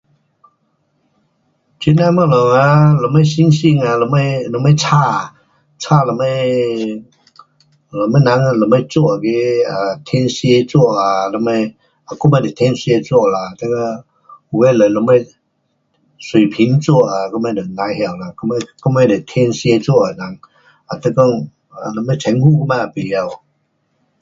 [1.79, 2.59] 这那东西啊，
[3.01, 4.17] 什么星星啊，什么
[4.53, 4.85] 什么星，星
[6.07, 6.23] 什么，什
[8.11, 8.29] 么人，
[8.59, 11.51] 什么座那个，天蝎座啊，什么，
[12.31, 14.05] 我也是天蝎座啦，那个
[14.49, 15.13] 有的是什么
[16.17, 20.33] 水瓶座，我们就甭晓啦，我们，我们是天蝎座的人，
[20.97, 23.43] 你讲什么称呼嘛不晓。